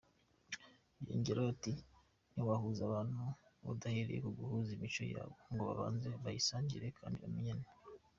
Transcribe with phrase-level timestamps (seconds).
[1.07, 1.71] Yongeyeho ati
[2.31, 3.19] “Ntiwahuza abantu
[3.71, 7.65] udahereye mu guhuza imico yabo ngo babanze bayisangire kandi bamenyane.